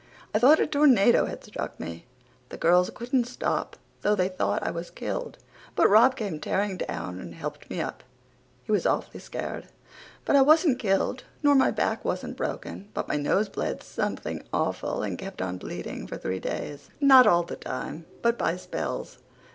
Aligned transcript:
I 0.33 0.39
thought 0.39 0.59
a 0.59 0.65
tornado 0.65 1.27
had 1.27 1.43
struck 1.43 1.79
me. 1.79 2.07
The 2.49 2.57
girls 2.57 2.89
couldn't 2.89 3.25
stop 3.27 3.75
though 4.01 4.15
they 4.15 4.29
thought 4.29 4.65
I 4.65 4.71
was 4.71 4.89
killed, 4.89 5.37
but 5.75 5.87
Rob 5.87 6.15
came 6.15 6.39
tearing 6.39 6.77
down 6.77 7.19
and 7.19 7.35
helped 7.35 7.69
me 7.69 7.81
up. 7.81 8.01
He 8.63 8.71
was 8.71 8.87
awful 8.87 9.19
scared 9.19 9.67
but 10.25 10.35
I 10.35 10.41
wasn't 10.41 10.79
killed 10.79 11.25
nor 11.43 11.53
my 11.53 11.69
back 11.69 12.03
wasn't 12.03 12.35
broken 12.35 12.89
but 12.95 13.07
my 13.07 13.15
nose 13.17 13.47
bled 13.47 13.83
something 13.83 14.41
awful 14.51 15.03
and 15.03 15.19
kept 15.19 15.39
on 15.39 15.59
bleeding 15.59 16.07
for 16.07 16.17
three 16.17 16.39
days. 16.39 16.89
Not 16.99 17.27
all 17.27 17.43
the 17.43 17.55
time 17.55 18.07
but 18.23 18.39
by 18.39 18.55
spells. 18.57 19.19